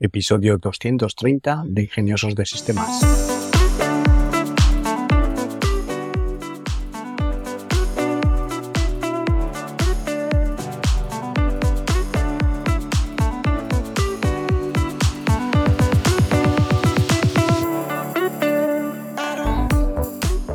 episodio 0.00 0.58
230 0.58 1.64
de 1.66 1.82
Ingeniosos 1.82 2.34
de 2.34 2.44
Sistemas. 2.44 3.00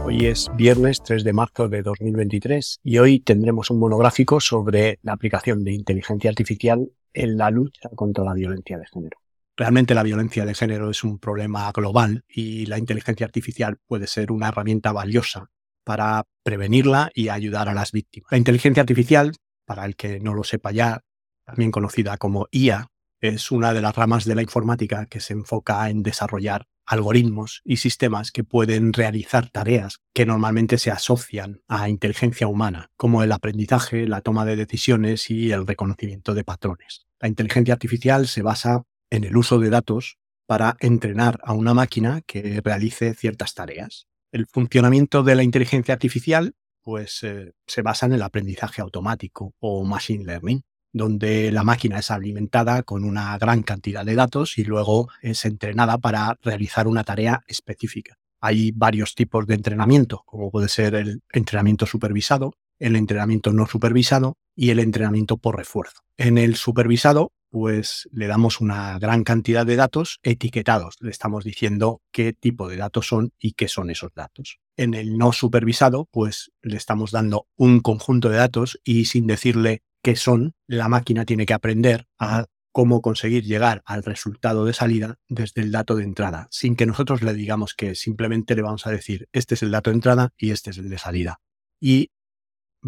Hoy 0.04 0.26
es 0.26 0.50
viernes 0.56 1.02
3 1.02 1.24
de 1.24 1.32
marzo 1.34 1.70
de 1.70 1.82
2023 1.82 2.80
y 2.84 2.98
hoy 2.98 3.22
tendremos 3.22 3.72
un 3.72 3.80
monográfico 3.80 4.42
sobre 4.42 5.00
la 5.02 5.14
aplicación 5.14 5.64
de 5.64 5.72
inteligencia 5.72 6.30
artificial 6.30 6.92
en 7.14 7.38
la 7.38 7.50
lucha 7.50 7.90
contra 7.96 8.26
la 8.26 8.34
violencia 8.34 8.78
de 8.78 8.86
género. 8.86 9.18
Realmente 9.60 9.94
la 9.94 10.04
violencia 10.04 10.46
de 10.46 10.56
género 10.56 10.90
es 10.90 11.04
un 11.04 11.20
problema 11.20 11.70
global 11.74 12.24
y 12.30 12.66
la 12.68 12.78
inteligencia 12.78 13.26
artificial 13.26 13.78
puede 13.88 14.08
ser 14.08 14.32
una 14.32 14.48
herramienta 14.48 14.94
valiosa 14.94 15.52
para 15.84 16.24
prevenirla 16.44 17.12
y 17.14 17.28
ayudar 17.28 17.68
a 17.68 17.74
las 17.74 17.92
víctimas. 17.92 18.32
La 18.32 18.38
inteligencia 18.38 18.80
artificial, 18.80 19.36
para 19.66 19.84
el 19.84 19.98
que 19.98 20.22
no 20.22 20.34
lo 20.34 20.46
sepa 20.46 20.72
ya, 20.72 21.02
también 21.44 21.72
conocida 21.72 22.16
como 22.16 22.48
IA, 22.52 22.88
es 23.20 23.52
una 23.52 23.74
de 23.74 23.82
las 23.82 23.94
ramas 23.98 24.24
de 24.24 24.36
la 24.36 24.44
informática 24.44 25.08
que 25.08 25.20
se 25.20 25.34
enfoca 25.34 25.90
en 25.90 26.04
desarrollar 26.04 26.68
algoritmos 26.86 27.62
y 27.66 27.78
sistemas 27.78 28.32
que 28.32 28.46
pueden 28.46 28.94
realizar 28.94 29.50
tareas 29.50 29.98
que 30.14 30.26
normalmente 30.26 30.78
se 30.78 30.90
asocian 30.90 31.64
a 31.68 31.90
inteligencia 31.90 32.48
humana, 32.48 32.92
como 32.96 33.24
el 33.24 33.34
aprendizaje, 33.34 34.08
la 34.08 34.22
toma 34.22 34.46
de 34.46 34.56
decisiones 34.56 35.30
y 35.30 35.52
el 35.52 35.68
reconocimiento 35.68 36.34
de 36.34 36.46
patrones. 36.46 37.08
La 37.20 37.28
inteligencia 37.28 37.74
artificial 37.74 38.26
se 38.26 38.42
basa 38.42 38.86
en 39.10 39.24
el 39.24 39.38
uso 39.38 39.60
de 39.60 39.70
datos 39.70 40.18
para 40.46 40.78
entrenar 40.80 41.40
a 41.44 41.54
una 41.54 41.74
máquina 41.74 42.22
que 42.26 42.62
realice 42.64 43.14
ciertas 43.14 43.54
tareas. 43.54 44.08
El 44.32 44.48
funcionamiento 44.48 45.24
de 45.24 45.36
la 45.36 45.44
inteligencia 45.44 45.94
artificial 45.94 46.56
pues, 46.82 47.24
eh, 47.24 47.54
se 47.68 47.82
basa 47.82 48.06
en 48.08 48.14
el 48.14 48.22
aprendizaje 48.22 48.82
automático 48.82 49.54
o 49.60 49.84
machine 49.84 50.26
learning, 50.26 50.64
donde 50.92 51.52
la 51.52 51.64
máquina 51.64 52.00
es 52.00 52.10
alimentada 52.10 52.84
con 52.84 53.04
una 53.04 53.38
gran 53.38 53.64
cantidad 53.64 54.06
de 54.06 54.16
datos 54.16 54.58
y 54.58 54.64
luego 54.64 55.10
es 55.22 55.46
entrenada 55.46 55.98
para 55.98 56.38
realizar 56.42 56.88
una 56.88 57.04
tarea 57.04 57.44
específica. 57.48 58.18
Hay 58.42 58.72
varios 58.72 59.16
tipos 59.16 59.46
de 59.46 59.56
entrenamiento, 59.56 60.24
como 60.26 60.50
puede 60.50 60.70
ser 60.70 60.96
el 60.96 61.22
entrenamiento 61.32 61.86
supervisado, 61.86 62.54
el 62.80 62.96
entrenamiento 62.96 63.52
no 63.52 63.68
supervisado 63.68 64.38
y 64.56 64.70
el 64.70 64.80
entrenamiento 64.80 65.38
por 65.38 65.58
refuerzo. 65.58 66.02
En 66.18 66.38
el 66.38 66.56
supervisado 66.56 67.34
pues 67.50 68.08
le 68.12 68.28
damos 68.28 68.62
una 68.62 68.98
gran 69.00 69.24
cantidad 69.24 69.66
de 69.66 69.76
datos 69.76 70.20
etiquetados. 70.24 70.96
Le 71.00 71.12
estamos 71.12 71.44
diciendo 71.44 72.02
qué 72.12 72.34
tipo 72.34 72.68
de 72.68 72.78
datos 72.78 73.08
son 73.08 73.32
y 73.40 73.54
qué 73.54 73.68
son 73.68 73.90
esos 73.90 74.14
datos. 74.14 74.60
En 74.78 74.94
el 74.94 75.18
no 75.18 75.34
supervisado, 75.34 76.08
pues 76.12 76.52
le 76.62 76.78
estamos 76.78 77.12
dando 77.12 77.48
un 77.56 77.80
conjunto 77.80 78.30
de 78.30 78.38
datos 78.38 78.80
y 78.84 79.06
sin 79.06 79.28
decirle 79.28 79.84
qué 80.04 80.16
son, 80.16 80.54
la 80.68 80.88
máquina 80.88 81.26
tiene 81.26 81.46
que 81.46 81.54
aprender 81.54 82.08
a 82.18 82.46
cómo 82.72 83.02
conseguir 83.02 83.44
llegar 83.44 83.82
al 83.86 84.04
resultado 84.04 84.64
de 84.66 84.74
salida 84.74 85.18
desde 85.28 85.62
el 85.62 85.72
dato 85.72 85.96
de 85.96 86.04
entrada, 86.04 86.48
sin 86.52 86.76
que 86.76 86.86
nosotros 86.86 87.22
le 87.24 87.34
digamos 87.34 87.74
que 87.74 87.96
simplemente 87.96 88.56
le 88.56 88.62
vamos 88.62 88.86
a 88.86 88.92
decir 88.92 89.28
este 89.34 89.56
es 89.56 89.64
el 89.64 89.72
dato 89.72 89.90
de 89.90 89.96
entrada 89.96 90.30
y 90.38 90.52
este 90.52 90.70
es 90.70 90.78
el 90.78 90.90
de 90.90 90.98
salida. 90.98 91.42
Y 91.82 92.12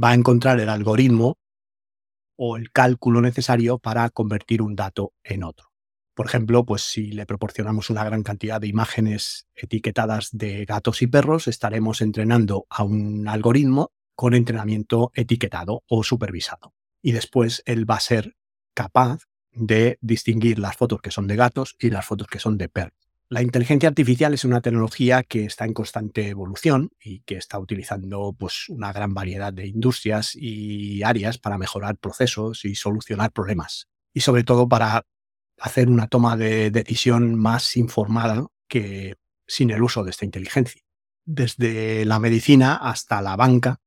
va 0.01 0.11
a 0.11 0.13
encontrar 0.13 0.59
el 0.59 0.69
algoritmo 0.69 1.37
o 2.44 2.58
el 2.58 2.72
cálculo 2.72 3.22
necesario 3.22 3.78
para 3.78 4.09
convertir 4.09 4.64
un 4.64 4.75
dato 4.75 5.14
en 5.23 5.44
otro. 5.44 5.67
Por 6.16 6.25
ejemplo, 6.25 6.66
pues 6.66 6.81
si 6.81 7.11
le 7.11 7.28
proporcionamos 7.28 7.92
una 7.92 8.03
gran 8.03 8.23
cantidad 8.23 8.59
de 8.59 8.67
imágenes 8.67 9.47
etiquetadas 9.53 10.30
de 10.31 10.66
gatos 10.66 11.03
y 11.03 11.08
perros, 11.08 11.47
estaremos 11.47 12.02
entrenando 12.02 12.66
a 12.67 12.81
un 12.81 13.28
algoritmo 13.28 13.92
con 14.16 14.34
entrenamiento 14.34 15.12
etiquetado 15.13 15.84
o 15.88 16.03
supervisado. 16.03 16.74
Y 17.03 17.12
después 17.12 17.62
él 17.68 17.88
va 17.88 17.97
a 17.97 18.00
ser 18.00 18.35
capaz 18.74 19.25
de 19.51 20.00
distinguir 20.01 20.57
las 20.57 20.75
fotos 20.75 21.00
que 21.00 21.12
son 21.12 21.28
de 21.28 21.35
gatos 21.35 21.75
y 21.78 21.91
las 21.91 22.07
fotos 22.07 22.25
que 22.25 22.40
son 22.40 22.57
de 22.57 22.69
perros. 22.69 23.00
La 23.31 23.42
inteligencia 23.42 23.88
artificial 23.88 24.34
es 24.34 24.44
una 24.44 24.59
tecnología 24.59 25.24
que 25.24 25.46
está 25.46 25.64
en 25.64 25.74
constante 25.74 26.28
evolución 26.28 26.92
y 27.02 27.22
que 27.22 27.38
está 27.38 27.59
utilizando 27.59 28.36
pues, 28.38 28.66
una 28.68 28.92
gran 28.92 29.14
variedad 29.14 29.53
de 29.53 29.68
industrias 29.68 30.36
y 30.36 31.02
áreas 31.03 31.38
para 31.38 31.58
mejorar 31.58 31.96
procesos 31.96 32.66
y 32.66 32.75
solucionar 32.75 33.31
problemas. 33.31 33.88
Y 34.14 34.19
sobre 34.19 34.44
todo 34.44 34.68
para 34.68 35.06
hacer 35.58 35.88
una 35.88 36.09
toma 36.09 36.36
de 36.36 36.72
decisión 36.72 37.36
más 37.36 37.78
informada 37.78 38.47
que 38.68 39.16
sin 39.48 39.69
el 39.69 39.81
uso 39.81 40.03
de 40.03 40.09
esta 40.09 40.25
inteligencia. 40.25 40.81
Desde 41.24 42.03
la 42.03 42.19
medicina 42.19 42.75
hasta 42.75 43.22
la 43.22 43.38
banca 43.38 43.80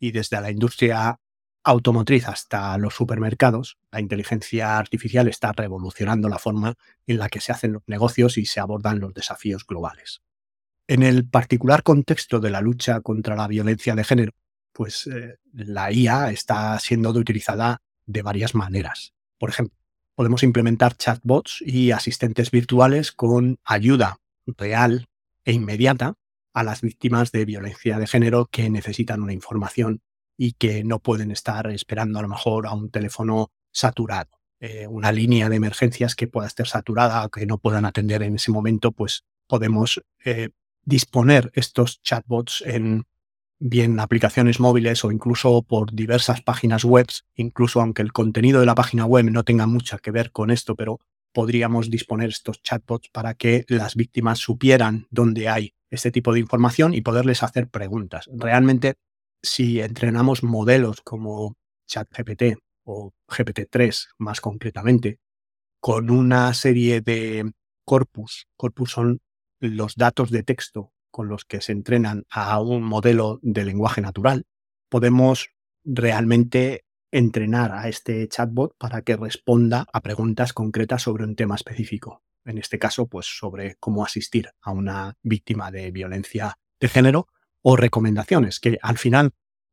y 0.00 0.12
desde 0.12 0.40
la 0.40 0.50
industria 0.50 1.20
automotriz 1.66 2.28
hasta 2.28 2.78
los 2.78 2.94
supermercados, 2.94 3.76
la 3.90 4.00
inteligencia 4.00 4.78
artificial 4.78 5.26
está 5.26 5.50
revolucionando 5.50 6.28
la 6.28 6.38
forma 6.38 6.74
en 7.08 7.18
la 7.18 7.28
que 7.28 7.40
se 7.40 7.50
hacen 7.50 7.72
los 7.72 7.82
negocios 7.88 8.38
y 8.38 8.46
se 8.46 8.60
abordan 8.60 9.00
los 9.00 9.12
desafíos 9.12 9.66
globales. 9.66 10.22
En 10.86 11.02
el 11.02 11.28
particular 11.28 11.82
contexto 11.82 12.38
de 12.38 12.50
la 12.50 12.60
lucha 12.60 13.00
contra 13.00 13.34
la 13.34 13.48
violencia 13.48 13.96
de 13.96 14.04
género, 14.04 14.32
pues 14.72 15.08
eh, 15.08 15.38
la 15.52 15.90
IA 15.90 16.30
está 16.30 16.78
siendo 16.78 17.10
utilizada 17.10 17.82
de 18.06 18.22
varias 18.22 18.54
maneras. 18.54 19.12
Por 19.36 19.50
ejemplo, 19.50 19.76
podemos 20.14 20.44
implementar 20.44 20.96
chatbots 20.96 21.64
y 21.66 21.90
asistentes 21.90 22.52
virtuales 22.52 23.10
con 23.10 23.58
ayuda 23.64 24.18
real 24.46 25.08
e 25.44 25.52
inmediata 25.52 26.14
a 26.54 26.62
las 26.62 26.80
víctimas 26.80 27.32
de 27.32 27.44
violencia 27.44 27.98
de 27.98 28.06
género 28.06 28.46
que 28.46 28.70
necesitan 28.70 29.20
una 29.20 29.32
información 29.32 30.00
y 30.36 30.52
que 30.52 30.84
no 30.84 30.98
pueden 30.98 31.30
estar 31.30 31.66
esperando 31.70 32.18
a 32.18 32.22
lo 32.22 32.28
mejor 32.28 32.66
a 32.66 32.74
un 32.74 32.90
teléfono 32.90 33.50
saturado. 33.70 34.30
Eh, 34.58 34.86
una 34.86 35.12
línea 35.12 35.48
de 35.48 35.56
emergencias 35.56 36.14
que 36.14 36.28
pueda 36.28 36.46
estar 36.46 36.66
saturada 36.66 37.28
que 37.28 37.46
no 37.46 37.58
puedan 37.58 37.84
atender 37.84 38.22
en 38.22 38.36
ese 38.36 38.50
momento, 38.50 38.92
pues 38.92 39.24
podemos 39.46 40.02
eh, 40.24 40.48
disponer 40.84 41.50
estos 41.54 42.00
chatbots 42.02 42.62
en 42.66 43.04
bien 43.58 44.00
aplicaciones 44.00 44.60
móviles 44.60 45.04
o 45.04 45.12
incluso 45.12 45.62
por 45.62 45.92
diversas 45.92 46.42
páginas 46.42 46.84
web, 46.84 47.06
incluso 47.34 47.80
aunque 47.80 48.02
el 48.02 48.12
contenido 48.12 48.60
de 48.60 48.66
la 48.66 48.74
página 48.74 49.06
web 49.06 49.30
no 49.30 49.44
tenga 49.44 49.66
mucho 49.66 49.98
que 49.98 50.10
ver 50.10 50.30
con 50.30 50.50
esto, 50.50 50.74
pero 50.74 51.00
podríamos 51.32 51.90
disponer 51.90 52.30
estos 52.30 52.62
chatbots 52.62 53.10
para 53.10 53.34
que 53.34 53.64
las 53.68 53.94
víctimas 53.94 54.38
supieran 54.38 55.06
dónde 55.10 55.48
hay 55.48 55.74
este 55.90 56.10
tipo 56.10 56.32
de 56.32 56.40
información 56.40 56.94
y 56.94 57.02
poderles 57.02 57.42
hacer 57.42 57.68
preguntas. 57.68 58.28
Realmente 58.32 58.94
si 59.42 59.80
entrenamos 59.80 60.42
modelos 60.42 61.00
como 61.02 61.56
ChatGPT 61.86 62.58
o 62.84 63.12
GPT-3 63.28 64.08
más 64.18 64.40
concretamente, 64.40 65.18
con 65.80 66.10
una 66.10 66.52
serie 66.54 67.00
de 67.00 67.52
corpus, 67.84 68.48
corpus 68.56 68.90
son 68.90 69.20
los 69.60 69.94
datos 69.96 70.30
de 70.30 70.42
texto 70.42 70.92
con 71.10 71.28
los 71.28 71.44
que 71.44 71.60
se 71.60 71.72
entrenan 71.72 72.24
a 72.30 72.60
un 72.60 72.82
modelo 72.82 73.38
de 73.42 73.64
lenguaje 73.64 74.00
natural, 74.00 74.44
podemos 74.88 75.48
realmente 75.84 76.84
entrenar 77.12 77.72
a 77.72 77.88
este 77.88 78.28
chatbot 78.28 78.76
para 78.76 79.02
que 79.02 79.16
responda 79.16 79.86
a 79.92 80.02
preguntas 80.02 80.52
concretas 80.52 81.02
sobre 81.02 81.24
un 81.24 81.36
tema 81.36 81.54
específico. 81.54 82.22
En 82.44 82.58
este 82.58 82.78
caso, 82.78 83.06
pues 83.06 83.26
sobre 83.26 83.76
cómo 83.76 84.04
asistir 84.04 84.50
a 84.60 84.72
una 84.72 85.16
víctima 85.22 85.70
de 85.70 85.90
violencia 85.90 86.58
de 86.80 86.88
género 86.88 87.28
o 87.68 87.74
recomendaciones, 87.74 88.60
que 88.60 88.78
al 88.80 88.96
final 88.96 89.32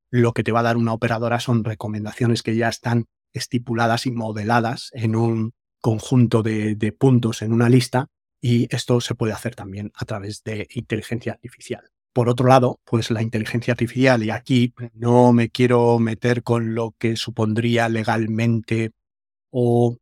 lo 0.10 0.34
que 0.34 0.44
te 0.44 0.52
va 0.52 0.62
a 0.62 0.64
dar 0.64 0.78
una 0.78 0.94
operadora 0.94 1.40
son 1.40 1.64
recomendaciones 1.64 2.42
que 2.42 2.56
ya 2.56 2.68
están 2.68 3.06
estipuladas 3.34 4.08
y 4.08 4.12
modeladas 4.12 4.90
en 4.94 5.16
un 5.16 5.54
conjunto 5.80 6.42
de, 6.42 6.96
puntos 6.98 7.44
en 7.44 7.54
una 7.54 7.70
lista 7.70 8.08
y 8.42 8.68
esto 8.76 9.00
se 9.00 9.14
puede 9.14 9.34
hacer 9.34 9.54
también 9.54 9.92
a 9.94 10.06
través 10.06 10.42
de 10.44 10.68
inteligencia 10.72 11.34
artificial. 11.34 11.84
Por 12.14 12.30
otro 12.30 12.48
lado, 12.48 12.80
pues 12.84 13.12
la 13.12 13.22
inteligencia 13.22 13.74
artificial, 13.74 14.24
y 14.24 14.32
aquí 14.32 14.74
no 14.96 15.32
me 15.32 15.50
quiero 15.50 16.00
meter 16.00 16.42
con 16.42 16.74
lo 16.74 16.96
que 16.98 17.16
supondría 17.16 17.90
legalmente 17.90 18.90
o 19.52 19.98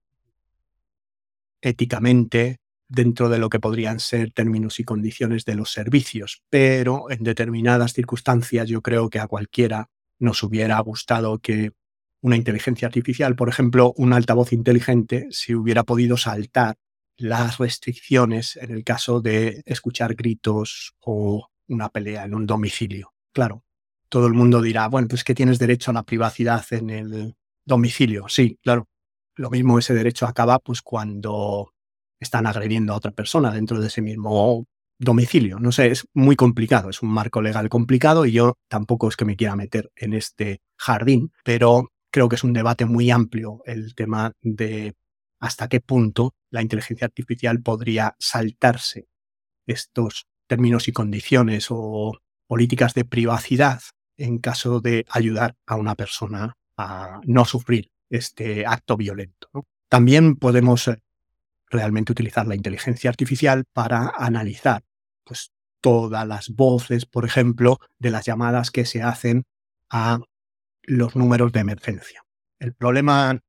éticamente 1.60 2.61
dentro 2.92 3.30
de 3.30 3.40
lo 3.40 3.50
que 3.50 3.60
podrían 3.60 4.00
ser 4.00 4.32
términos 4.32 4.80
y 4.80 4.84
condiciones 4.84 5.46
de 5.46 5.56
los 5.56 5.72
servicios, 5.72 6.44
pero 6.50 7.10
en 7.10 7.24
determinadas 7.24 7.94
circunstancias 7.94 8.68
yo 8.68 8.82
creo 8.82 9.10
que 9.10 9.20
a 9.20 9.28
cualquiera 9.28 9.90
nos 10.20 10.44
hubiera 10.44 10.80
gustado 10.82 11.40
que 11.40 11.72
una 12.22 12.36
inteligencia 12.36 12.88
artificial, 12.88 13.36
por 13.36 13.50
ejemplo, 13.50 13.94
un 13.96 14.14
altavoz 14.14 14.54
inteligente, 14.54 15.28
si 15.32 15.56
hubiera 15.56 15.84
podido 15.84 16.18
saltar 16.18 16.76
las 17.18 17.58
restricciones 17.58 18.58
en 18.58 18.72
el 18.72 18.84
caso 18.84 19.22
de 19.22 19.64
escuchar 19.66 20.14
gritos 20.16 20.94
o 21.00 21.48
una 21.68 21.90
pelea 21.90 22.26
en 22.26 22.36
un 22.36 22.46
domicilio. 22.46 23.14
Claro, 23.34 23.64
todo 24.10 24.28
el 24.28 24.34
mundo 24.34 24.62
dirá, 24.62 24.88
bueno, 24.88 25.08
pues 25.08 25.24
que 25.24 25.34
tienes 25.34 25.60
derecho 25.60 25.92
a 25.92 25.94
la 25.94 26.04
privacidad 26.04 26.66
en 26.72 26.90
el 26.90 27.36
domicilio. 27.66 28.26
Sí, 28.28 28.60
claro. 28.62 28.90
Lo 29.36 29.50
mismo 29.50 29.80
ese 29.80 29.94
derecho 29.94 30.28
acaba 30.28 30.60
pues 30.60 30.82
cuando 30.82 31.74
están 32.22 32.48
agrediendo 32.48 32.94
a 32.94 32.98
otra 32.98 33.12
persona 33.12 33.52
dentro 33.52 33.82
de 33.82 33.88
ese 33.88 34.02
mismo 34.02 34.66
domicilio. 34.98 35.60
No 35.60 35.72
sé, 35.72 35.88
es 35.88 36.06
muy 36.14 36.36
complicado, 36.36 36.90
es 36.90 37.02
un 37.02 37.10
marco 37.10 37.42
legal 37.42 37.68
complicado 37.68 38.26
y 38.26 38.32
yo 38.32 38.58
tampoco 38.70 39.10
es 39.10 39.18
que 39.18 39.26
me 39.26 39.36
quiera 39.36 39.56
meter 39.56 39.92
en 39.96 40.14
este 40.14 40.62
jardín, 40.78 41.34
pero 41.44 41.92
creo 42.12 42.30
que 42.30 42.36
es 42.36 42.44
un 42.44 42.54
debate 42.54 42.86
muy 42.86 43.10
amplio 43.10 43.62
el 43.66 43.96
tema 43.96 44.32
de 44.42 44.94
hasta 45.40 45.68
qué 45.68 45.80
punto 45.80 46.36
la 46.52 46.62
inteligencia 46.62 47.06
artificial 47.06 47.62
podría 47.62 48.16
saltarse 48.20 49.08
estos 49.66 50.28
términos 50.48 50.88
y 50.88 50.92
condiciones 50.92 51.68
o 51.70 52.14
políticas 52.48 52.94
de 52.94 53.06
privacidad 53.06 53.82
en 54.18 54.38
caso 54.38 54.82
de 54.82 55.06
ayudar 55.10 55.56
a 55.66 55.78
una 55.78 55.96
persona 55.96 56.54
a 56.78 57.22
no 57.26 57.46
sufrir 57.46 57.90
este 58.10 58.66
acto 58.68 58.98
violento. 58.98 59.50
También 59.90 60.36
podemos 60.36 60.92
realmente 61.72 62.12
utilizar 62.12 62.46
la 62.46 62.56
inteligencia 62.56 63.10
artificial 63.10 63.64
para 63.74 64.12
analizar 64.16 64.84
pues, 65.24 65.52
todas 65.80 66.28
las 66.28 66.50
voces, 66.50 67.06
por 67.06 67.26
ejemplo, 67.26 67.80
de 67.98 68.12
las 68.12 68.26
llamadas 68.26 68.70
que 68.70 68.86
se 68.86 69.02
hacen 69.02 69.46
a 69.90 70.20
los 70.84 71.16
números 71.16 71.52
de 71.52 71.62
emergencia. 71.62 72.24
El 72.60 72.74
problema 72.74 73.40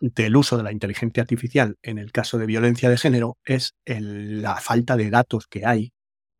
del 0.00 0.36
uso 0.36 0.56
de 0.56 0.62
la 0.62 0.72
inteligencia 0.72 1.22
artificial 1.22 1.78
en 1.82 1.98
el 1.98 2.10
caso 2.10 2.38
de 2.38 2.46
violencia 2.46 2.88
de 2.88 2.98
género 2.98 3.38
es 3.44 3.74
la 3.84 4.56
falta 4.56 4.96
de 4.96 5.10
datos 5.10 5.46
que 5.46 5.66
hay 5.66 5.92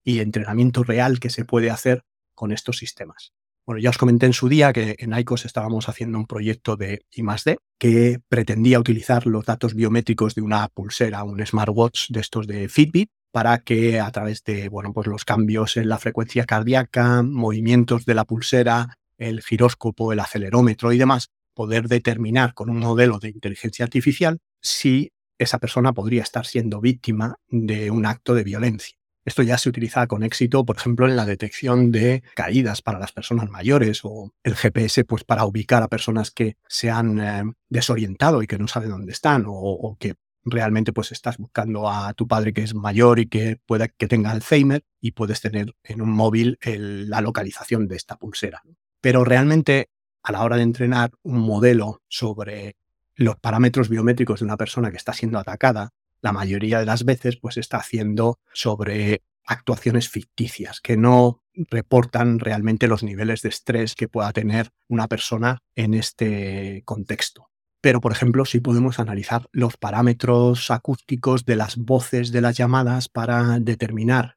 y 0.03 0.21
entrenamiento 0.21 0.83
real 0.83 1.21
que 1.21 1.31
se 1.31 1.45
puede 1.45 1.71
hacer 1.71 2.05
con 2.35 2.53
estos 2.53 2.79
sistemas. 2.79 3.33
Bueno, 3.67 3.81
ya 3.81 3.91
os 3.91 3.99
comenté 3.99 4.27
en 4.27 4.33
su 4.33 4.49
día 4.49 4.73
que 4.73 4.97
en 4.99 5.17
ICOS 5.17 5.45
estábamos 5.45 5.89
haciendo 5.89 6.19
un 6.19 6.27
proyecto 6.27 6.77
de 6.77 7.03
I+D 7.13 7.59
que 7.79 8.19
pretendía 8.29 8.81
utilizar 8.81 9.27
los 9.27 9.45
datos 9.45 9.75
biométricos 9.75 10.35
de 10.35 10.43
una 10.43 10.67
pulsera, 10.69 11.23
un 11.25 11.45
smartwatch 11.45 12.11
de 12.11 12.21
estos 12.21 12.47
de 12.47 12.69
Fitbit, 12.69 13.11
para 13.33 13.59
que 13.59 14.01
a 14.01 14.11
través 14.11 14.43
de 14.45 14.69
bueno, 14.69 14.93
pues 14.93 15.07
los 15.07 15.25
cambios 15.25 15.77
en 15.77 15.89
la 15.89 15.99
frecuencia 15.99 16.47
cardíaca, 16.47 17.23
movimientos 17.23 18.05
de 18.07 18.15
la 18.15 18.25
pulsera, 18.25 18.97
el 19.19 19.43
giróscopo, 19.43 20.13
el 20.13 20.21
acelerómetro 20.21 20.93
y 20.93 20.99
demás, 20.99 21.29
poder 21.55 21.87
determinar 21.87 22.55
con 22.55 22.71
un 22.71 22.79
modelo 22.79 23.19
de 23.19 23.29
inteligencia 23.29 23.85
artificial 23.85 24.39
si 24.61 25.13
esa 25.39 25.59
persona 25.59 25.93
podría 25.93 26.23
estar 26.23 26.45
siendo 26.45 26.81
víctima 26.81 27.37
de 27.49 27.91
un 27.91 28.05
acto 28.07 28.35
de 28.35 28.45
violencia. 28.45 29.00
Esto 29.25 29.43
ya 29.43 29.59
se 29.59 29.69
utiliza 29.69 30.07
con 30.07 30.23
éxito, 30.23 30.65
por 30.65 30.77
ejemplo, 30.77 31.07
en 31.07 31.17
la 31.17 31.27
detección 31.27 31.93
de 31.93 32.23
caídas 32.35 32.81
para 32.81 32.99
las 32.99 33.13
personas 33.13 33.51
mayores 33.51 34.01
o 34.03 34.33
el 34.43 34.57
GPS 34.57 35.05
pues 35.05 35.25
para 35.25 35.45
ubicar 35.45 35.83
a 35.83 35.89
personas 35.89 36.31
que 36.31 36.57
se 36.67 36.91
han 36.91 37.21
eh, 37.21 37.53
desorientado 37.69 38.43
y 38.43 38.47
que 38.47 38.59
no 38.59 38.67
saben 38.67 38.91
dónde 38.91 39.13
están 39.13 39.45
o, 39.47 39.97
que 39.99 40.15
realmente 40.43 40.95
pues 40.95 41.13
estás 41.13 41.37
buscando 41.37 41.91
a 41.91 42.15
tu 42.15 42.27
padre 42.27 42.55
que 42.55 42.63
es 42.63 42.75
mayor 42.75 43.19
y 43.19 43.27
que 43.27 43.61
pueda 43.67 43.89
que 43.89 44.09
tenga 44.09 44.31
Alzheimer 44.31 44.85
y 44.99 45.13
puedes 45.13 45.43
tener 45.43 45.75
en 45.85 46.01
un 46.01 46.11
móvil 46.11 46.59
la 46.65 47.21
localización 47.21 47.89
de 47.89 47.97
esta 47.97 48.17
pulsera. 48.17 48.63
Pero 49.03 49.25
realmente 49.25 49.91
a 50.23 50.33
la 50.33 50.43
hora 50.43 50.57
de 50.57 50.63
entrenar 50.63 51.11
un 51.23 51.41
modelo 51.41 52.03
sobre 52.09 52.77
los 53.17 53.37
parámetros 53.37 53.91
biométricos 53.91 54.41
de 54.41 54.47
una 54.47 54.57
persona 54.57 54.91
que 54.91 54.97
está 54.97 55.13
siendo 55.13 55.39
atacada, 55.39 55.93
la 56.23 56.33
mayoría 56.33 56.81
de 56.81 56.87
las 56.87 57.05
veces 57.05 57.37
pues 57.37 57.57
está 57.57 57.79
haciendo 57.79 58.39
sobre 58.53 59.23
actuaciones 59.45 60.09
ficticias 60.09 60.81
que 60.81 60.97
no 60.97 61.43
reportan 61.55 62.39
realmente 62.39 62.89
los 62.89 63.03
niveles 63.03 63.43
de 63.43 63.49
estrés 63.49 63.95
que 63.95 64.09
pueda 64.09 64.33
tener 64.33 64.71
una 64.89 65.09
persona 65.09 65.59
en 65.75 65.95
este 65.95 66.83
contexto. 66.85 67.49
Pero, 67.83 68.01
por 68.01 68.13
ejemplo, 68.13 68.45
sí 68.45 68.61
podemos 68.61 68.99
analizar 68.99 69.49
los 69.53 69.77
parámetros 69.77 70.71
acústicos 70.71 71.45
de 71.47 71.57
las 71.57 71.77
voces 71.77 72.31
de 72.31 72.43
las 72.43 72.57
llamadas 72.57 73.09
para 73.09 73.59
determinar 73.59 74.37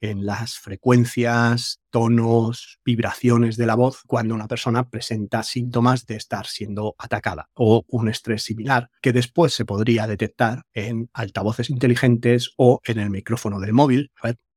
en 0.00 0.24
las 0.24 0.58
frecuencias, 0.58 1.80
tonos, 1.90 2.80
vibraciones 2.84 3.56
de 3.56 3.66
la 3.66 3.74
voz 3.74 4.02
cuando 4.06 4.34
una 4.34 4.48
persona 4.48 4.88
presenta 4.88 5.42
síntomas 5.42 6.06
de 6.06 6.16
estar 6.16 6.46
siendo 6.46 6.94
atacada 6.98 7.50
o 7.54 7.84
un 7.88 8.08
estrés 8.08 8.42
similar 8.42 8.90
que 9.02 9.12
después 9.12 9.52
se 9.52 9.64
podría 9.64 10.06
detectar 10.06 10.62
en 10.72 11.10
altavoces 11.12 11.70
inteligentes 11.70 12.52
o 12.56 12.80
en 12.84 12.98
el 12.98 13.10
micrófono 13.10 13.60
del 13.60 13.72
móvil, 13.72 14.10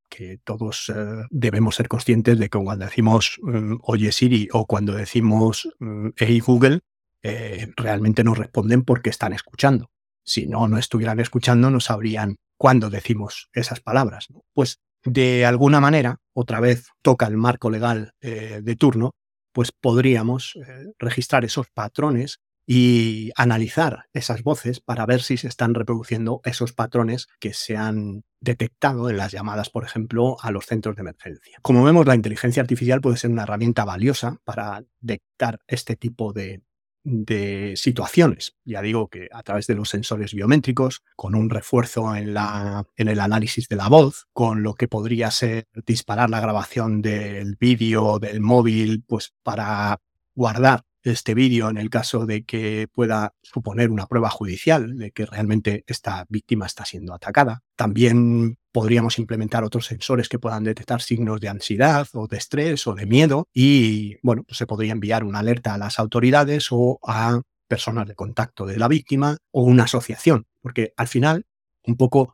que 0.09 0.37
todos 0.43 0.91
eh, 0.95 1.23
debemos 1.31 1.75
ser 1.75 1.87
conscientes 1.87 2.37
de 2.37 2.47
que 2.47 2.59
cuando 2.59 2.85
decimos 2.85 3.39
mm, 3.41 3.77
oye 3.81 4.11
Siri 4.11 4.47
o 4.53 4.67
cuando 4.67 4.93
decimos 4.93 5.67
mm, 5.79 6.09
hey 6.15 6.39
Google, 6.39 6.81
eh, 7.23 7.71
realmente 7.77 8.23
nos 8.23 8.37
responden 8.37 8.83
porque 8.83 9.09
están 9.09 9.33
escuchando. 9.33 9.89
Si 10.23 10.45
no, 10.45 10.67
no 10.67 10.77
estuvieran 10.77 11.19
escuchando, 11.19 11.69
no 11.71 11.79
sabrían 11.79 12.37
cuándo 12.57 12.89
decimos 12.89 13.49
esas 13.53 13.79
palabras. 13.79 14.27
Pues 14.53 14.79
de 15.05 15.45
alguna 15.45 15.79
manera, 15.79 16.19
otra 16.33 16.59
vez 16.59 16.87
toca 17.01 17.27
el 17.27 17.37
marco 17.37 17.69
legal 17.69 18.13
eh, 18.21 18.61
de 18.63 18.75
turno, 18.75 19.11
pues 19.51 19.71
podríamos 19.71 20.55
eh, 20.55 20.93
registrar 20.97 21.45
esos 21.45 21.67
patrones 21.73 22.39
y 22.65 23.31
analizar 23.35 24.05
esas 24.13 24.41
voces 24.41 24.79
para 24.79 25.05
ver 25.05 25.21
si 25.21 25.37
se 25.37 25.47
están 25.47 25.73
reproduciendo 25.73 26.41
esos 26.45 26.71
patrones 26.71 27.27
que 27.39 27.53
se 27.53 27.75
han 27.75 28.23
detectado 28.39 29.09
en 29.09 29.17
las 29.17 29.31
llamadas, 29.31 29.69
por 29.69 29.83
ejemplo, 29.83 30.37
a 30.41 30.51
los 30.51 30.65
centros 30.65 30.95
de 30.95 31.01
emergencia. 31.01 31.57
Como 31.61 31.83
vemos, 31.83 32.05
la 32.05 32.15
inteligencia 32.15 32.61
artificial 32.61 33.01
puede 33.01 33.17
ser 33.17 33.31
una 33.31 33.43
herramienta 33.43 33.83
valiosa 33.83 34.37
para 34.45 34.83
detectar 35.01 35.59
este 35.67 35.97
tipo 35.97 36.31
de, 36.31 36.61
de 37.03 37.73
situaciones. 37.75 38.55
Ya 38.65 38.81
digo 38.81 39.09
que 39.09 39.27
a 39.31 39.43
través 39.43 39.67
de 39.67 39.75
los 39.75 39.89
sensores 39.89 40.33
biométricos, 40.33 41.03
con 41.15 41.35
un 41.35 41.49
refuerzo 41.49 42.15
en, 42.15 42.33
la, 42.33 42.85
en 42.95 43.07
el 43.07 43.19
análisis 43.19 43.67
de 43.67 43.75
la 43.75 43.89
voz, 43.89 44.27
con 44.33 44.63
lo 44.63 44.73
que 44.73 44.87
podría 44.87 45.31
ser 45.31 45.67
disparar 45.85 46.29
la 46.29 46.39
grabación 46.39 47.01
del 47.01 47.55
vídeo 47.59 48.19
del 48.19 48.41
móvil, 48.41 49.03
pues 49.05 49.33
para 49.43 49.99
guardar 50.35 50.85
este 51.03 51.33
vídeo 51.33 51.69
en 51.69 51.77
el 51.77 51.89
caso 51.89 52.25
de 52.25 52.45
que 52.45 52.87
pueda 52.91 53.33
suponer 53.41 53.91
una 53.91 54.07
prueba 54.07 54.29
judicial 54.29 54.97
de 54.97 55.11
que 55.11 55.25
realmente 55.25 55.83
esta 55.87 56.25
víctima 56.29 56.65
está 56.65 56.85
siendo 56.85 57.13
atacada. 57.13 57.61
También 57.75 58.57
podríamos 58.73 59.19
implementar 59.19 59.63
otros 59.63 59.85
sensores 59.85 60.27
que 60.27 60.39
puedan 60.39 60.63
detectar 60.63 61.01
signos 61.01 61.39
de 61.39 61.47
ansiedad 61.47 62.07
o 62.13 62.27
de 62.27 62.37
estrés 62.37 62.85
o 62.87 62.95
de 62.95 63.05
miedo 63.05 63.47
y, 63.53 64.17
bueno, 64.23 64.43
pues 64.43 64.57
se 64.57 64.65
podría 64.65 64.91
enviar 64.91 65.23
una 65.23 65.39
alerta 65.39 65.75
a 65.75 65.77
las 65.77 65.99
autoridades 65.99 66.67
o 66.71 66.99
a 67.07 67.39
personas 67.67 68.07
de 68.07 68.15
contacto 68.15 68.65
de 68.65 68.77
la 68.77 68.87
víctima 68.87 69.37
o 69.51 69.61
una 69.63 69.83
asociación, 69.83 70.47
porque 70.61 70.93
al 70.97 71.07
final, 71.07 71.45
un 71.85 71.95
poco 71.95 72.33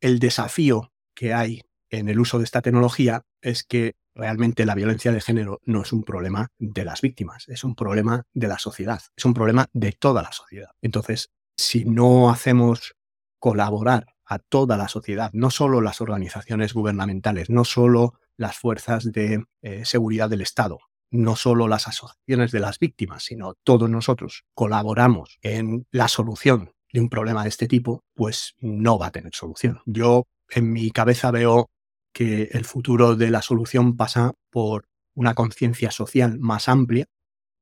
el 0.00 0.20
desafío 0.20 0.92
que 1.14 1.34
hay 1.34 1.62
en 1.90 2.08
el 2.08 2.20
uso 2.20 2.38
de 2.38 2.44
esta 2.44 2.62
tecnología 2.62 3.22
es 3.42 3.64
que 3.64 3.96
realmente 4.14 4.64
la 4.64 4.74
violencia 4.74 5.10
de 5.10 5.20
género 5.20 5.60
no 5.64 5.82
es 5.82 5.92
un 5.92 6.04
problema 6.04 6.48
de 6.58 6.84
las 6.84 7.00
víctimas, 7.00 7.48
es 7.48 7.64
un 7.64 7.74
problema 7.74 8.22
de 8.32 8.48
la 8.48 8.58
sociedad, 8.58 9.02
es 9.16 9.24
un 9.24 9.34
problema 9.34 9.66
de 9.72 9.92
toda 9.92 10.22
la 10.22 10.32
sociedad. 10.32 10.70
Entonces, 10.80 11.30
si 11.56 11.84
no 11.84 12.30
hacemos 12.30 12.94
colaborar 13.40 14.06
a 14.24 14.38
toda 14.38 14.76
la 14.76 14.88
sociedad, 14.88 15.30
no 15.32 15.50
solo 15.50 15.80
las 15.80 16.00
organizaciones 16.00 16.74
gubernamentales, 16.74 17.50
no 17.50 17.64
solo 17.64 18.14
las 18.36 18.56
fuerzas 18.56 19.10
de 19.12 19.44
eh, 19.62 19.84
seguridad 19.84 20.30
del 20.30 20.40
Estado, 20.40 20.78
no 21.10 21.36
solo 21.36 21.68
las 21.68 21.88
asociaciones 21.88 22.52
de 22.52 22.60
las 22.60 22.78
víctimas, 22.78 23.24
sino 23.24 23.54
todos 23.62 23.88
nosotros 23.90 24.44
colaboramos 24.54 25.38
en 25.42 25.86
la 25.90 26.08
solución 26.08 26.72
de 26.92 27.00
un 27.00 27.08
problema 27.08 27.42
de 27.42 27.48
este 27.48 27.68
tipo, 27.68 28.04
pues 28.14 28.54
no 28.58 28.98
va 28.98 29.08
a 29.08 29.12
tener 29.12 29.34
solución. 29.34 29.80
Yo 29.86 30.24
en 30.50 30.72
mi 30.72 30.90
cabeza 30.90 31.30
veo 31.30 31.70
que 32.12 32.50
el 32.52 32.64
futuro 32.64 33.16
de 33.16 33.30
la 33.30 33.42
solución 33.42 33.96
pasa 33.96 34.32
por 34.50 34.86
una 35.14 35.34
conciencia 35.34 35.90
social 35.90 36.38
más 36.38 36.68
amplia 36.68 37.06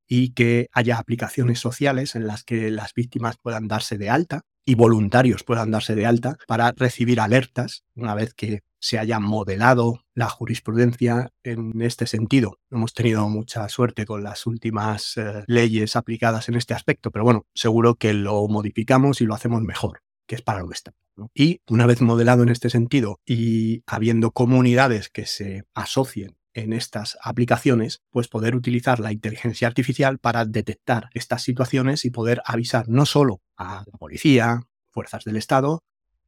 y 0.09 0.33
que 0.33 0.69
haya 0.73 0.99
aplicaciones 0.99 1.61
sociales 1.61 2.17
en 2.17 2.26
las 2.26 2.43
que 2.43 2.71
las 2.71 2.95
víctimas 2.95 3.37
puedan 3.40 3.69
darse 3.69 3.97
de 3.97 4.11
alta 4.11 4.43
y 4.64 4.75
voluntarios 4.75 5.45
puedan 5.45 5.71
darse 5.71 5.95
de 5.95 6.07
alta 6.07 6.37
para 6.47 6.73
recibir 6.73 7.21
alertas 7.21 7.85
una 7.95 8.14
vez 8.14 8.35
que 8.35 8.61
se 8.81 8.99
haya 8.99 9.21
modelado 9.21 10.05
la 10.14 10.29
jurisprudencia 10.29 11.31
en 11.43 11.81
este 11.83 12.07
sentido. 12.07 12.59
Hemos 12.71 12.95
tenido 12.95 13.29
mucha 13.29 13.69
suerte 13.69 14.07
con 14.07 14.25
las 14.25 14.47
últimas 14.47 15.17
eh, 15.17 15.45
leyes 15.47 15.97
aplicadas 15.97 16.49
en 16.49 16.55
este 16.57 16.75
aspecto, 16.75 17.11
pero 17.11 17.25
bueno, 17.25 17.47
seguro 17.55 17.97
que 17.97 18.14
lo 18.14 18.49
modificamos 18.49 19.21
y 19.21 19.26
lo 19.26 19.35
hacemos 19.35 19.62
mejor, 19.62 20.00
que 20.26 20.35
es 20.35 20.43
para 20.43 20.61
lo 20.61 20.69
que 20.69 20.75
está. 20.75 20.93
Y 21.35 21.61
una 21.69 21.87
vez 21.87 22.00
modelado 22.00 22.43
en 22.43 22.49
este 22.49 22.71
sentido 22.71 23.21
y 23.26 23.83
habiendo 23.87 24.31
comunidades 24.31 25.11
que 25.11 25.26
se 25.26 25.64
asocien 25.75 26.37
en 26.55 26.73
estas 26.73 27.19
aplicaciones, 27.23 28.02
pues 28.11 28.29
poder 28.29 28.57
utilizar 28.57 28.99
la 28.99 29.12
inteligencia 29.12 29.69
artificial 29.69 30.19
para 30.19 30.45
detectar 30.45 31.11
estas 31.14 31.43
situaciones 31.43 32.05
y 32.05 32.11
poder 32.11 32.43
avisar 32.45 32.88
no 32.88 33.07
solo 33.07 33.40
a 33.61 33.85
la 33.87 33.99
policía, 33.99 34.62
fuerzas 34.90 35.25
del 35.25 35.37
Estado, 35.37 35.81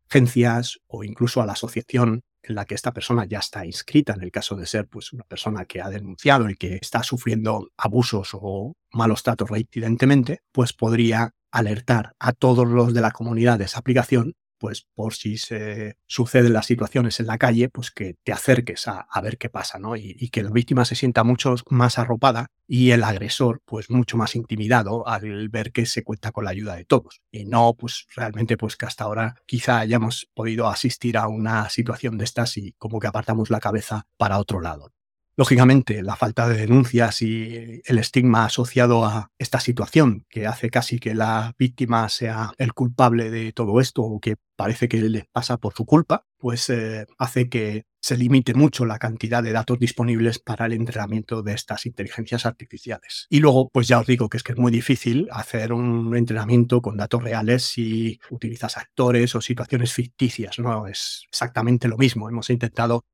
agencias 0.08 0.78
o 0.86 1.02
incluso 1.02 1.40
a 1.40 1.46
la 1.46 1.52
asociación 1.52 2.20
en 2.42 2.54
la 2.54 2.64
que 2.66 2.74
esta 2.74 2.92
persona 2.92 3.24
ya 3.24 3.38
está 3.38 3.64
inscrita, 3.64 4.12
en 4.12 4.22
el 4.22 4.30
caso 4.30 4.56
de 4.56 4.66
ser 4.66 4.86
pues, 4.88 5.12
una 5.12 5.24
persona 5.24 5.64
que 5.64 5.80
ha 5.80 5.88
denunciado 5.88 6.50
y 6.50 6.56
que 6.56 6.76
está 6.76 7.02
sufriendo 7.02 7.68
abusos 7.76 8.30
o 8.34 8.74
malos 8.92 9.22
tratos 9.22 9.48
reincidentemente, 9.48 10.40
pues 10.52 10.72
podría 10.72 11.30
alertar 11.50 12.14
a 12.18 12.32
todos 12.32 12.68
los 12.68 12.92
de 12.92 13.00
la 13.00 13.12
comunidad 13.12 13.58
de 13.58 13.64
esa 13.64 13.78
aplicación 13.78 14.34
pues 14.62 14.86
por 14.94 15.12
si 15.12 15.38
se 15.38 15.96
suceden 16.06 16.52
las 16.52 16.66
situaciones 16.66 17.18
en 17.18 17.26
la 17.26 17.36
calle, 17.36 17.68
pues 17.68 17.90
que 17.90 18.14
te 18.22 18.30
acerques 18.30 18.86
a, 18.86 19.08
ver 19.20 19.36
qué 19.36 19.48
pasa, 19.48 19.80
¿no? 19.80 19.96
Y, 19.96 20.14
y, 20.16 20.28
que 20.28 20.44
la 20.44 20.50
víctima 20.50 20.84
se 20.84 20.94
sienta 20.94 21.24
mucho 21.24 21.56
más 21.68 21.98
arropada 21.98 22.46
y 22.68 22.92
el 22.92 23.02
agresor, 23.02 23.60
pues 23.64 23.90
mucho 23.90 24.16
más 24.16 24.36
intimidado 24.36 25.08
al 25.08 25.48
ver 25.48 25.72
que 25.72 25.84
se 25.84 26.04
cuenta 26.04 26.30
con 26.30 26.44
la 26.44 26.52
ayuda 26.52 26.76
de 26.76 26.84
todos. 26.84 27.22
Y 27.32 27.44
no, 27.44 27.74
pues 27.74 28.06
realmente, 28.14 28.56
pues 28.56 28.76
que 28.76 28.86
hasta 28.86 29.02
ahora 29.02 29.34
quizá 29.46 29.80
hayamos 29.80 30.30
podido 30.32 30.68
asistir 30.68 31.16
a 31.16 31.26
una 31.26 31.68
situación 31.68 32.16
de 32.16 32.24
estas 32.24 32.56
y 32.56 32.76
como 32.78 33.00
que 33.00 33.08
apartamos 33.08 33.50
la 33.50 33.58
cabeza 33.58 34.06
para 34.16 34.38
otro 34.38 34.60
lado. 34.60 34.92
Lógicamente, 35.34 36.02
la 36.02 36.14
falta 36.14 36.46
de 36.46 36.58
denuncias 36.58 37.22
y 37.22 37.80
el 37.84 37.98
estigma 37.98 38.44
asociado 38.44 39.04
a 39.04 39.30
esta 39.38 39.60
situación, 39.60 40.26
que 40.28 40.46
hace 40.46 40.68
casi 40.68 40.98
que 40.98 41.14
la 41.14 41.54
víctima 41.58 42.08
sea 42.10 42.52
el 42.58 42.74
culpable 42.74 43.30
de 43.30 43.52
todo 43.52 43.80
esto 43.80 44.02
o 44.02 44.20
que 44.20 44.36
parece 44.56 44.88
que 44.88 44.98
le 44.98 45.24
pasa 45.32 45.56
por 45.56 45.72
su 45.72 45.86
culpa, 45.86 46.26
pues 46.36 46.68
eh, 46.68 47.06
hace 47.18 47.48
que 47.48 47.84
se 48.02 48.16
limite 48.16 48.52
mucho 48.52 48.84
la 48.84 48.98
cantidad 48.98 49.42
de 49.42 49.52
datos 49.52 49.78
disponibles 49.78 50.38
para 50.38 50.66
el 50.66 50.72
entrenamiento 50.72 51.42
de 51.42 51.54
estas 51.54 51.86
inteligencias 51.86 52.44
artificiales. 52.44 53.26
Y 53.30 53.40
luego, 53.40 53.70
pues 53.72 53.88
ya 53.88 54.00
os 54.00 54.06
digo 54.06 54.28
que 54.28 54.36
es 54.36 54.42
que 54.42 54.52
es 54.52 54.58
muy 54.58 54.72
difícil 54.72 55.28
hacer 55.30 55.72
un 55.72 56.14
entrenamiento 56.16 56.82
con 56.82 56.96
datos 56.96 57.22
reales 57.22 57.62
si 57.62 58.20
utilizas 58.28 58.76
actores 58.76 59.34
o 59.34 59.40
situaciones 59.40 59.92
ficticias, 59.92 60.58
¿no? 60.58 60.86
Es 60.88 61.24
exactamente 61.30 61.88
lo 61.88 61.96
mismo. 61.96 62.28
Hemos 62.28 62.50
intentado 62.50 63.04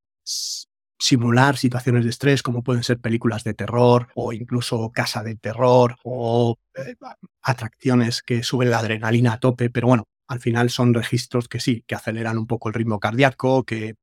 simular 0.99 1.57
situaciones 1.57 2.05
de 2.05 2.11
estrés 2.11 2.43
como 2.43 2.63
pueden 2.63 2.83
ser 2.83 2.99
películas 2.99 3.45
de 3.45 3.55
terror 3.55 4.09
o 4.15 4.33
incluso 4.33 4.91
casa 4.91 5.23
de 5.23 5.37
terror 5.37 5.97
o 6.03 6.59
eh, 6.75 6.97
atracciones 7.43 8.23
que 8.23 8.43
suben 8.43 8.71
la 8.71 8.81
adrenalina 8.81 9.35
a 9.35 9.41
tope, 9.41 9.71
pero 9.71 9.87
bueno, 9.89 10.05
al 10.27 10.41
final 10.41 10.71
son 10.71 10.95
registros 10.95 11.49
que 11.49 11.61
sí, 11.61 11.85
que 11.87 11.95
aceleran 11.95 12.39
un 12.39 12.47
poco 12.47 12.69
el 12.69 12.75
ritmo 12.75 13.01
cardíaco, 13.01 13.65
que 13.65 13.95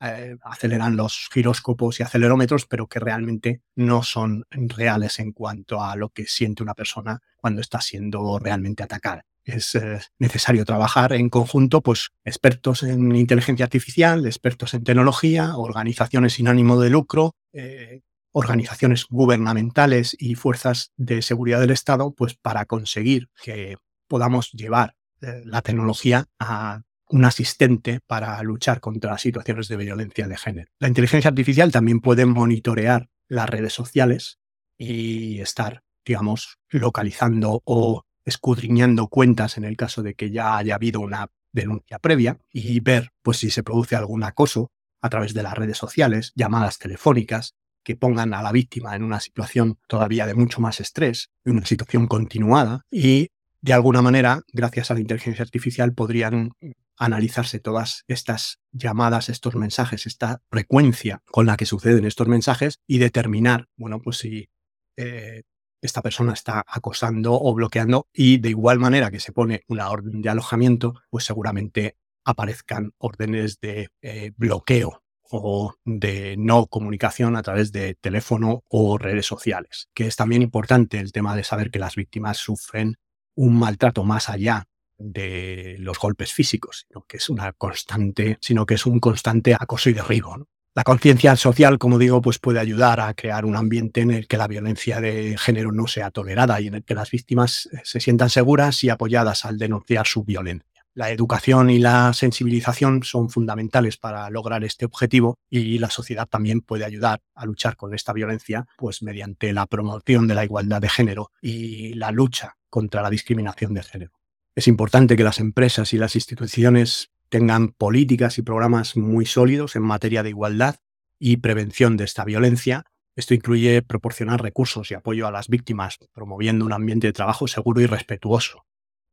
eh, 0.00 0.36
aceleran 0.42 0.96
los 0.96 1.28
giróscopos 1.32 2.00
y 2.00 2.02
acelerómetros, 2.02 2.66
pero 2.66 2.86
que 2.86 3.00
realmente 3.00 3.62
no 3.74 4.02
son 4.02 4.44
reales 4.50 5.18
en 5.18 5.32
cuanto 5.32 5.82
a 5.82 5.96
lo 5.96 6.10
que 6.10 6.26
siente 6.26 6.62
una 6.62 6.74
persona 6.74 7.20
cuando 7.36 7.60
está 7.60 7.80
siendo 7.80 8.38
realmente 8.38 8.82
atacada 8.82 9.24
es 9.48 9.74
eh, 9.74 10.00
necesario 10.18 10.64
trabajar 10.64 11.12
en 11.12 11.30
conjunto, 11.30 11.82
pues 11.82 12.10
expertos 12.24 12.82
en 12.82 13.14
inteligencia 13.16 13.64
artificial, 13.64 14.26
expertos 14.26 14.74
en 14.74 14.84
tecnología, 14.84 15.56
organizaciones 15.56 16.34
sin 16.34 16.48
ánimo 16.48 16.78
de 16.78 16.90
lucro, 16.90 17.34
eh, 17.52 18.02
organizaciones 18.32 19.06
gubernamentales 19.08 20.14
y 20.18 20.34
fuerzas 20.34 20.92
de 20.96 21.22
seguridad 21.22 21.60
del 21.60 21.70
Estado, 21.70 22.12
pues 22.14 22.34
para 22.34 22.66
conseguir 22.66 23.28
que 23.42 23.76
podamos 24.06 24.52
llevar 24.52 24.94
eh, 25.22 25.42
la 25.44 25.62
tecnología 25.62 26.26
a 26.38 26.82
un 27.08 27.24
asistente 27.24 28.00
para 28.06 28.42
luchar 28.42 28.80
contra 28.80 29.12
las 29.12 29.22
situaciones 29.22 29.68
de 29.68 29.76
violencia 29.78 30.28
de 30.28 30.36
género. 30.36 30.70
La 30.78 30.88
inteligencia 30.88 31.28
artificial 31.30 31.72
también 31.72 32.00
puede 32.00 32.26
monitorear 32.26 33.08
las 33.28 33.48
redes 33.48 33.72
sociales 33.72 34.38
y 34.76 35.40
estar, 35.40 35.82
digamos, 36.04 36.58
localizando 36.68 37.62
o 37.64 38.04
escudriñando 38.28 39.08
cuentas 39.08 39.56
en 39.56 39.64
el 39.64 39.76
caso 39.76 40.02
de 40.02 40.14
que 40.14 40.30
ya 40.30 40.56
haya 40.56 40.74
habido 40.74 41.00
una 41.00 41.28
denuncia 41.52 41.98
previa 41.98 42.38
y 42.52 42.80
ver 42.80 43.10
pues 43.22 43.38
si 43.38 43.50
se 43.50 43.62
produce 43.62 43.96
algún 43.96 44.22
acoso 44.22 44.70
a 45.00 45.08
través 45.08 45.34
de 45.34 45.42
las 45.42 45.54
redes 45.54 45.78
sociales, 45.78 46.32
llamadas 46.34 46.78
telefónicas 46.78 47.54
que 47.82 47.96
pongan 47.96 48.34
a 48.34 48.42
la 48.42 48.52
víctima 48.52 48.94
en 48.94 49.02
una 49.02 49.20
situación 49.20 49.78
todavía 49.88 50.26
de 50.26 50.34
mucho 50.34 50.60
más 50.60 50.80
estrés, 50.80 51.30
una 51.44 51.64
situación 51.64 52.06
continuada 52.06 52.82
y 52.90 53.28
de 53.60 53.72
alguna 53.72 54.02
manera, 54.02 54.42
gracias 54.52 54.90
a 54.90 54.94
la 54.94 55.00
inteligencia 55.00 55.42
artificial, 55.42 55.92
podrían 55.92 56.52
analizarse 56.96 57.58
todas 57.58 58.04
estas 58.06 58.58
llamadas, 58.72 59.28
estos 59.28 59.56
mensajes, 59.56 60.06
esta 60.06 60.42
frecuencia 60.50 61.22
con 61.26 61.46
la 61.46 61.56
que 61.56 61.66
suceden 61.66 62.04
estos 62.04 62.28
mensajes 62.28 62.78
y 62.86 62.98
determinar, 62.98 63.66
bueno, 63.76 64.00
pues 64.00 64.18
si 64.18 64.48
eh, 64.96 65.42
esta 65.80 66.02
persona 66.02 66.32
está 66.32 66.64
acosando 66.66 67.34
o 67.34 67.54
bloqueando 67.54 68.08
y 68.12 68.38
de 68.38 68.50
igual 68.50 68.78
manera 68.78 69.10
que 69.10 69.20
se 69.20 69.32
pone 69.32 69.64
una 69.68 69.90
orden 69.90 70.22
de 70.22 70.28
alojamiento, 70.28 70.94
pues 71.10 71.24
seguramente 71.24 71.96
aparezcan 72.24 72.92
órdenes 72.98 73.60
de 73.60 73.88
eh, 74.02 74.32
bloqueo 74.36 75.02
o 75.30 75.74
de 75.84 76.36
no 76.38 76.66
comunicación 76.66 77.36
a 77.36 77.42
través 77.42 77.72
de 77.72 77.94
teléfono 77.94 78.64
o 78.68 78.98
redes 78.98 79.26
sociales, 79.26 79.88
que 79.94 80.06
es 80.06 80.16
también 80.16 80.42
importante 80.42 80.98
el 80.98 81.12
tema 81.12 81.36
de 81.36 81.44
saber 81.44 81.70
que 81.70 81.78
las 81.78 81.96
víctimas 81.96 82.38
sufren 82.38 82.96
un 83.34 83.58
maltrato 83.58 84.04
más 84.04 84.28
allá 84.28 84.66
de 84.98 85.76
los 85.78 85.98
golpes 85.98 86.32
físicos, 86.32 86.86
sino 86.88 87.04
que 87.06 87.18
es 87.18 87.28
una 87.28 87.52
constante, 87.52 88.38
sino 88.40 88.66
que 88.66 88.74
es 88.74 88.84
un 88.86 89.00
constante 89.00 89.54
acoso 89.54 89.90
y 89.90 89.92
derribo. 89.92 90.48
La 90.78 90.84
conciencia 90.84 91.34
social, 91.34 91.76
como 91.76 91.98
digo, 91.98 92.22
pues 92.22 92.38
puede 92.38 92.60
ayudar 92.60 93.00
a 93.00 93.12
crear 93.12 93.44
un 93.44 93.56
ambiente 93.56 94.00
en 94.00 94.12
el 94.12 94.28
que 94.28 94.36
la 94.36 94.46
violencia 94.46 95.00
de 95.00 95.36
género 95.36 95.72
no 95.72 95.88
sea 95.88 96.12
tolerada 96.12 96.60
y 96.60 96.68
en 96.68 96.76
el 96.76 96.84
que 96.84 96.94
las 96.94 97.10
víctimas 97.10 97.68
eh, 97.72 97.80
se 97.82 97.98
sientan 97.98 98.30
seguras 98.30 98.84
y 98.84 98.88
apoyadas 98.88 99.44
al 99.44 99.58
denunciar 99.58 100.06
su 100.06 100.22
violencia. 100.22 100.86
La 100.94 101.10
educación 101.10 101.70
y 101.70 101.80
la 101.80 102.12
sensibilización 102.12 103.02
son 103.02 103.28
fundamentales 103.28 103.96
para 103.96 104.30
lograr 104.30 104.62
este 104.62 104.84
objetivo 104.84 105.34
y 105.50 105.80
la 105.80 105.90
sociedad 105.90 106.28
también 106.28 106.60
puede 106.60 106.84
ayudar 106.84 107.22
a 107.34 107.44
luchar 107.44 107.74
con 107.74 107.92
esta 107.92 108.12
violencia 108.12 108.64
pues 108.76 109.02
mediante 109.02 109.52
la 109.52 109.66
promoción 109.66 110.28
de 110.28 110.36
la 110.36 110.44
igualdad 110.44 110.80
de 110.80 110.90
género 110.90 111.32
y 111.42 111.94
la 111.94 112.12
lucha 112.12 112.56
contra 112.70 113.02
la 113.02 113.10
discriminación 113.10 113.74
de 113.74 113.82
género. 113.82 114.12
Es 114.54 114.68
importante 114.68 115.16
que 115.16 115.24
las 115.24 115.40
empresas 115.40 115.92
y 115.92 115.98
las 115.98 116.14
instituciones 116.14 117.10
tengan 117.28 117.68
políticas 117.68 118.38
y 118.38 118.42
programas 118.42 118.96
muy 118.96 119.26
sólidos 119.26 119.76
en 119.76 119.82
materia 119.82 120.22
de 120.22 120.30
igualdad 120.30 120.76
y 121.18 121.38
prevención 121.38 121.96
de 121.96 122.04
esta 122.04 122.24
violencia. 122.24 122.84
Esto 123.16 123.34
incluye 123.34 123.82
proporcionar 123.82 124.42
recursos 124.42 124.90
y 124.90 124.94
apoyo 124.94 125.26
a 125.26 125.32
las 125.32 125.48
víctimas, 125.48 125.98
promoviendo 126.12 126.64
un 126.64 126.72
ambiente 126.72 127.08
de 127.08 127.12
trabajo 127.12 127.48
seguro 127.48 127.80
y 127.80 127.86
respetuoso 127.86 128.64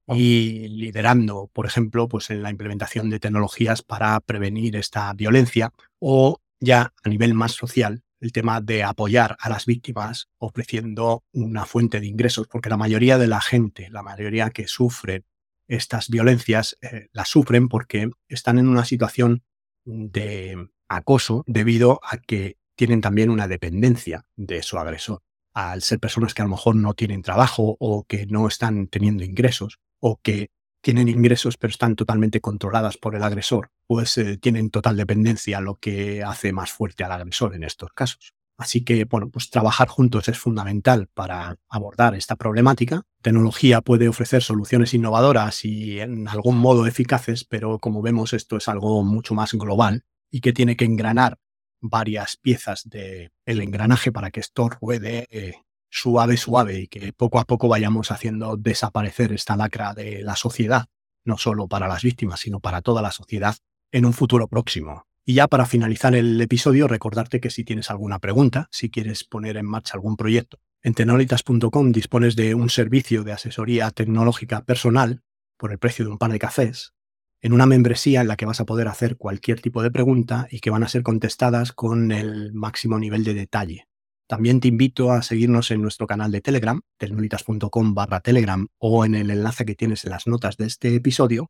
y 0.07 0.67
liderando, 0.67 1.49
por 1.51 1.65
ejemplo, 1.65 2.07
pues 2.07 2.29
en 2.29 2.43
la 2.43 2.51
implementación 2.51 3.09
de 3.09 3.19
tecnologías 3.19 3.81
para 3.81 4.19
prevenir 4.19 4.75
esta 4.75 5.11
violencia 5.13 5.71
o 5.99 6.39
ya 6.59 6.93
a 7.03 7.09
nivel 7.09 7.33
más 7.33 7.53
social 7.53 8.03
el 8.19 8.31
tema 8.31 8.61
de 8.61 8.83
apoyar 8.83 9.35
a 9.39 9.49
las 9.49 9.65
víctimas 9.65 10.29
ofreciendo 10.37 11.23
una 11.31 11.65
fuente 11.65 11.99
de 11.99 12.07
ingresos, 12.07 12.47
porque 12.47 12.69
la 12.69 12.77
mayoría 12.77 13.17
de 13.17 13.27
la 13.27 13.41
gente, 13.41 13.89
la 13.89 14.03
mayoría 14.03 14.49
que 14.49 14.67
sufre 14.67 15.23
estas 15.67 16.09
violencias 16.09 16.77
eh, 16.81 17.07
las 17.11 17.29
sufren 17.29 17.67
porque 17.67 18.09
están 18.27 18.59
en 18.59 18.67
una 18.67 18.85
situación 18.85 19.43
de 19.85 20.69
acoso 20.87 21.43
debido 21.47 21.99
a 22.03 22.17
que 22.17 22.57
tienen 22.75 23.01
también 23.01 23.29
una 23.29 23.47
dependencia 23.47 24.25
de 24.35 24.61
su 24.63 24.77
agresor. 24.77 25.21
Al 25.53 25.81
ser 25.81 25.99
personas 25.99 26.33
que 26.33 26.41
a 26.41 26.45
lo 26.45 26.51
mejor 26.51 26.75
no 26.75 26.93
tienen 26.93 27.21
trabajo 27.21 27.77
o 27.79 28.03
que 28.03 28.25
no 28.25 28.47
están 28.47 28.87
teniendo 28.87 29.23
ingresos 29.23 29.79
o 30.01 30.19
que 30.21 30.49
tienen 30.81 31.07
ingresos 31.07 31.57
pero 31.57 31.71
están 31.71 31.95
totalmente 31.95 32.41
controladas 32.41 32.97
por 32.97 33.15
el 33.15 33.23
agresor, 33.23 33.71
pues 33.87 34.17
eh, 34.17 34.37
tienen 34.37 34.69
total 34.69 34.97
dependencia, 34.97 35.61
lo 35.61 35.75
que 35.75 36.21
hace 36.23 36.51
más 36.53 36.71
fuerte 36.71 37.03
al 37.03 37.11
agresor 37.11 37.55
en 37.55 37.63
estos 37.63 37.91
casos. 37.93 38.34
Así 38.57 38.85
que, 38.85 39.03
bueno, 39.03 39.29
pues 39.29 39.49
trabajar 39.49 39.89
juntos 39.89 40.29
es 40.29 40.37
fundamental 40.37 41.07
para 41.13 41.57
abordar 41.69 42.15
esta 42.15 42.37
problemática. 42.37 43.03
Tecnología 43.21 43.81
puede 43.81 44.07
ofrecer 44.07 44.43
soluciones 44.43 44.93
innovadoras 44.93 45.65
y 45.65 45.99
en 45.99 46.27
algún 46.27 46.57
modo 46.57 46.87
eficaces, 46.87 47.43
pero 47.43 47.79
como 47.79 48.01
vemos 48.01 48.33
esto 48.33 48.55
es 48.55 48.69
algo 48.69 49.03
mucho 49.03 49.33
más 49.33 49.53
global 49.53 50.05
y 50.31 50.39
que 50.39 50.53
tiene 50.53 50.77
que 50.77 50.85
engranar 50.85 51.37
varias 51.81 52.37
piezas 52.37 52.87
del 52.89 53.31
engranaje 53.45 54.11
para 54.11 54.31
que 54.31 54.39
esto 54.39 54.69
ruede 54.69 55.27
eh, 55.29 55.55
suave, 55.89 56.37
suave 56.37 56.79
y 56.79 56.87
que 56.87 57.13
poco 57.13 57.39
a 57.39 57.45
poco 57.45 57.67
vayamos 57.67 58.11
haciendo 58.11 58.55
desaparecer 58.57 59.33
esta 59.33 59.57
lacra 59.57 59.93
de 59.93 60.21
la 60.23 60.35
sociedad, 60.35 60.87
no 61.25 61.37
solo 61.37 61.67
para 61.67 61.87
las 61.87 62.03
víctimas, 62.03 62.39
sino 62.39 62.61
para 62.61 62.81
toda 62.81 63.01
la 63.01 63.11
sociedad 63.11 63.55
en 63.91 64.05
un 64.05 64.13
futuro 64.13 64.47
próximo. 64.47 65.05
Y 65.27 65.33
ya 65.33 65.47
para 65.47 65.65
finalizar 65.65 66.13
el 66.13 66.39
episodio, 66.39 66.87
recordarte 66.87 67.39
que 67.39 67.49
si 67.49 67.63
tienes 67.63 67.89
alguna 67.89 68.19
pregunta, 68.19 68.67
si 68.71 68.91
quieres 68.91 69.23
poner 69.23 69.57
en 69.57 69.65
marcha 69.65 69.95
algún 69.95 70.17
proyecto, 70.17 70.59
en 70.83 70.93
tecnolitas.com 70.93 71.91
dispones 71.91 72.35
de 72.35 72.53
un 72.53 72.69
servicio 72.69 73.23
de 73.23 73.31
asesoría 73.31 73.89
tecnológica 73.89 74.63
personal 74.63 75.23
por 75.57 75.71
el 75.71 75.79
precio 75.79 76.05
de 76.05 76.11
un 76.11 76.19
par 76.19 76.31
de 76.31 76.37
cafés, 76.37 76.93
en 77.41 77.53
una 77.53 77.65
membresía 77.65 78.21
en 78.21 78.27
la 78.27 78.35
que 78.35 78.45
vas 78.45 78.59
a 78.59 78.65
poder 78.65 78.87
hacer 78.87 79.17
cualquier 79.17 79.61
tipo 79.61 79.81
de 79.81 79.89
pregunta 79.89 80.47
y 80.51 80.59
que 80.59 80.69
van 80.69 80.83
a 80.83 80.87
ser 80.87 81.01
contestadas 81.01 81.71
con 81.71 82.11
el 82.11 82.53
máximo 82.53 82.99
nivel 82.99 83.23
de 83.23 83.33
detalle. 83.33 83.87
También 84.27 84.59
te 84.59 84.67
invito 84.67 85.11
a 85.11 85.23
seguirnos 85.23 85.71
en 85.71 85.81
nuestro 85.81 86.05
canal 86.05 86.31
de 86.31 86.41
Telegram, 86.41 86.81
tecnolitas.com 86.97 87.95
barra 87.95 88.19
Telegram 88.19 88.67
o 88.77 89.05
en 89.05 89.15
el 89.15 89.31
enlace 89.31 89.65
que 89.65 89.73
tienes 89.73 90.05
en 90.05 90.11
las 90.11 90.27
notas 90.27 90.57
de 90.57 90.67
este 90.67 90.93
episodio, 90.93 91.49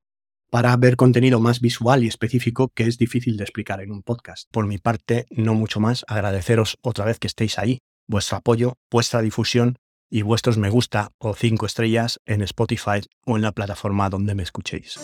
para 0.50 0.76
ver 0.78 0.96
contenido 0.96 1.40
más 1.40 1.60
visual 1.60 2.04
y 2.04 2.08
específico 2.08 2.70
que 2.74 2.84
es 2.84 2.98
difícil 2.98 3.38
de 3.38 3.44
explicar 3.44 3.82
en 3.82 3.92
un 3.92 4.04
podcast. 4.04 4.48
Por 4.52 4.68
mi 4.68 4.78
parte, 4.78 5.26
no 5.30 5.54
mucho 5.54 5.80
más, 5.80 6.06
agradeceros 6.08 6.78
otra 6.82 7.06
vez 7.06 7.20
que 7.20 7.28
estéis 7.28 7.60
ahí, 7.60 7.80
vuestro 8.08 8.38
apoyo, 8.38 8.76
vuestra 8.92 9.22
difusión 9.22 9.78
y 10.10 10.22
vuestros 10.22 10.58
me 10.58 10.70
gusta 10.70 11.12
o 11.18 11.34
cinco 11.34 11.66
estrellas 11.66 12.20
en 12.26 12.42
Spotify 12.42 13.02
o 13.26 13.36
en 13.36 13.42
la 13.42 13.52
plataforma 13.52 14.10
donde 14.10 14.36
me 14.36 14.44
escuchéis. 14.44 15.00